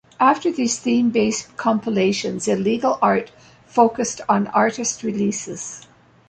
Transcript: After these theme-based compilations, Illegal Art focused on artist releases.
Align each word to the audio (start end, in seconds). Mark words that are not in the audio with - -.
After 0.19 0.51
these 0.51 0.79
theme-based 0.79 1.55
compilations, 1.57 2.47
Illegal 2.47 2.97
Art 3.03 3.31
focused 3.67 4.19
on 4.27 4.47
artist 4.47 5.03
releases. 5.03 5.85